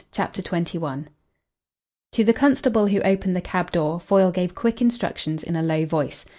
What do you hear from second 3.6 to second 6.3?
door Foyle gave quick instructions in a low voice.